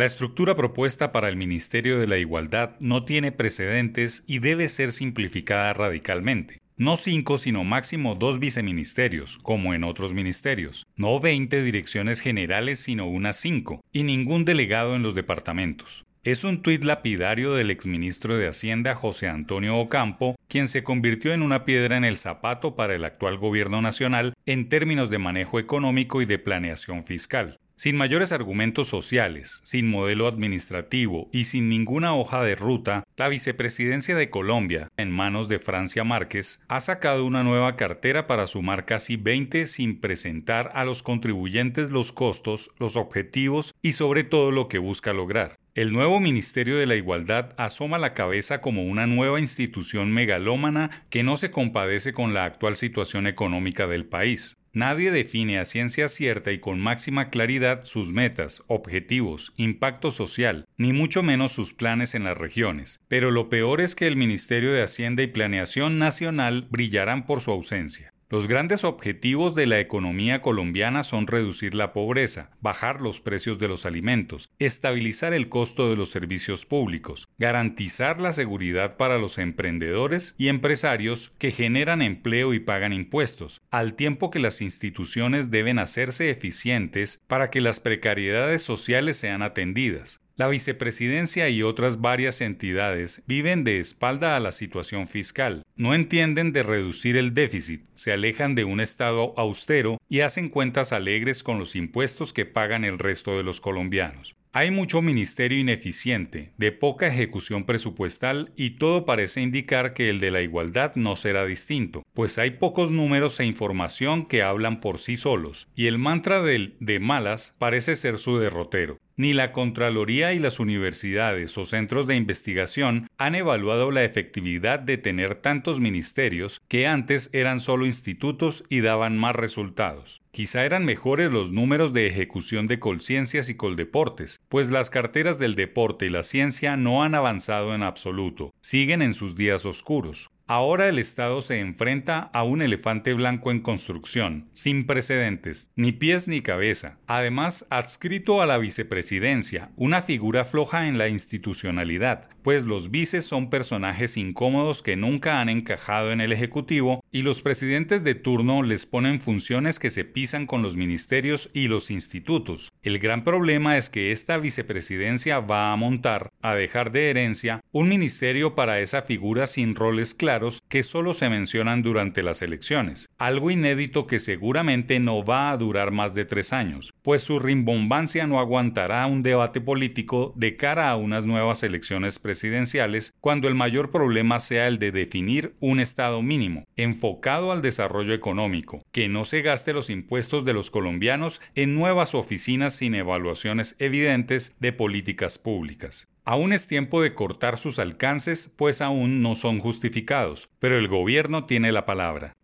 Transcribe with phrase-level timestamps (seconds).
[0.00, 4.92] La estructura propuesta para el Ministerio de la Igualdad no tiene precedentes y debe ser
[4.92, 6.58] simplificada radicalmente.
[6.78, 10.86] No cinco, sino máximo dos viceministerios, como en otros ministerios.
[10.96, 16.06] No 20 direcciones generales, sino unas cinco, y ningún delegado en los departamentos.
[16.24, 21.42] Es un tuit lapidario del exministro de Hacienda José Antonio Ocampo, quien se convirtió en
[21.42, 26.22] una piedra en el zapato para el actual gobierno nacional en términos de manejo económico
[26.22, 27.58] y de planeación fiscal.
[27.80, 34.14] Sin mayores argumentos sociales, sin modelo administrativo y sin ninguna hoja de ruta, la vicepresidencia
[34.14, 39.16] de Colombia, en manos de Francia Márquez, ha sacado una nueva cartera para sumar casi
[39.16, 44.76] 20 sin presentar a los contribuyentes los costos, los objetivos y sobre todo lo que
[44.76, 45.59] busca lograr.
[45.80, 51.22] El nuevo Ministerio de la Igualdad asoma la cabeza como una nueva institución megalómana que
[51.22, 54.58] no se compadece con la actual situación económica del país.
[54.74, 60.92] Nadie define a ciencia cierta y con máxima claridad sus metas, objetivos, impacto social, ni
[60.92, 63.00] mucho menos sus planes en las regiones.
[63.08, 67.52] Pero lo peor es que el Ministerio de Hacienda y Planeación Nacional brillarán por su
[67.52, 68.12] ausencia.
[68.30, 73.66] Los grandes objetivos de la economía colombiana son reducir la pobreza, bajar los precios de
[73.66, 80.36] los alimentos, estabilizar el costo de los servicios públicos, garantizar la seguridad para los emprendedores
[80.38, 86.30] y empresarios que generan empleo y pagan impuestos, al tiempo que las instituciones deben hacerse
[86.30, 90.20] eficientes para que las precariedades sociales sean atendidas.
[90.40, 96.54] La vicepresidencia y otras varias entidades viven de espalda a la situación fiscal, no entienden
[96.54, 101.58] de reducir el déficit, se alejan de un Estado austero y hacen cuentas alegres con
[101.58, 104.34] los impuestos que pagan el resto de los colombianos.
[104.52, 110.32] Hay mucho ministerio ineficiente, de poca ejecución presupuestal y todo parece indicar que el de
[110.32, 115.16] la igualdad no será distinto, pues hay pocos números e información que hablan por sí
[115.16, 118.98] solos, y el mantra del de malas parece ser su derrotero.
[119.20, 124.96] Ni la Contraloría y las universidades o centros de investigación han evaluado la efectividad de
[124.96, 130.22] tener tantos ministerios que antes eran solo institutos y daban más resultados.
[130.30, 135.54] Quizá eran mejores los números de ejecución de Colciencias y Coldeportes, pues las carteras del
[135.54, 140.30] deporte y la ciencia no han avanzado en absoluto, siguen en sus días oscuros.
[140.52, 146.26] Ahora el Estado se enfrenta a un elefante blanco en construcción, sin precedentes, ni pies
[146.26, 152.90] ni cabeza, además adscrito a la vicepresidencia, una figura floja en la institucionalidad, pues los
[152.90, 158.16] vices son personajes incómodos que nunca han encajado en el Ejecutivo y los presidentes de
[158.16, 162.72] turno les ponen funciones que se pisan con los ministerios y los institutos.
[162.82, 167.88] El gran problema es que esta vicepresidencia va a montar, a dejar de herencia, un
[167.88, 173.50] ministerio para esa figura sin roles claros que solo se mencionan durante las elecciones, algo
[173.50, 178.38] inédito que seguramente no va a durar más de tres años, pues su rimbombancia no
[178.38, 184.40] aguantará un debate político de cara a unas nuevas elecciones presidenciales cuando el mayor problema
[184.40, 189.72] sea el de definir un Estado mínimo, enfocado al desarrollo económico, que no se gaste
[189.72, 196.08] los impuestos de los colombianos en nuevas oficinas sin evaluaciones evidentes de políticas públicas.
[196.30, 201.44] Aún es tiempo de cortar sus alcances, pues aún no son justificados, pero el gobierno
[201.44, 202.36] tiene la palabra.